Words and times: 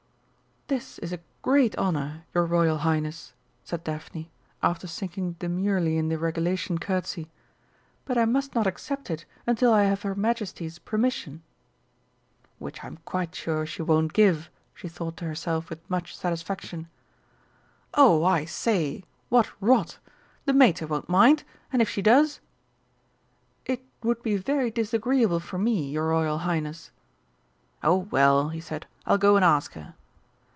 "This 0.67 0.97
is 0.99 1.11
a 1.11 1.19
great 1.41 1.77
honour, 1.77 2.23
your 2.33 2.45
Royal 2.45 2.77
Highness," 2.77 3.33
said 3.65 3.83
Daphne, 3.83 4.31
after 4.63 4.87
sinking 4.87 5.33
demurely 5.33 5.97
in 5.97 6.07
the 6.07 6.17
regulation 6.17 6.77
curtsey. 6.77 7.29
"But 8.05 8.17
I 8.17 8.23
must 8.23 8.55
not 8.55 8.67
accept 8.67 9.11
it 9.11 9.25
until 9.45 9.73
I 9.73 9.83
have 9.83 10.03
her 10.03 10.15
Majesty's 10.15 10.79
permission." 10.79 11.43
("Which 12.57 12.81
I'm 12.85 12.99
quite 13.03 13.35
sure 13.35 13.65
she 13.65 13.81
won't 13.81 14.13
give!" 14.13 14.49
she 14.73 14.87
thought 14.87 15.17
to 15.17 15.25
herself 15.25 15.69
with 15.69 15.89
much 15.89 16.15
satisfaction.) 16.15 16.87
"Oh, 17.93 18.23
I 18.23 18.45
say 18.45 19.03
what 19.27 19.49
rot! 19.61 19.99
The 20.45 20.53
Mater 20.53 20.87
won't 20.87 21.09
mind! 21.09 21.43
And 21.73 21.81
if 21.81 21.89
she 21.89 22.01
does!" 22.01 22.39
"It 23.65 23.83
would 24.03 24.23
be 24.23 24.37
very 24.37 24.71
disagreeable 24.71 25.41
for 25.41 25.57
me, 25.57 25.89
your 25.89 26.07
Royal 26.07 26.37
Highness!" 26.37 26.91
"Oh, 27.83 27.97
well," 28.09 28.47
he 28.51 28.61
said, 28.61 28.85
"I'll 29.05 29.17
go 29.17 29.35
and 29.35 29.43
ask 29.43 29.73
her." 29.73 29.95